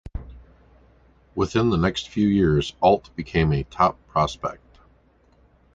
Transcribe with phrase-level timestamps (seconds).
[1.35, 4.79] Within the next few years, Ault became a top prospect.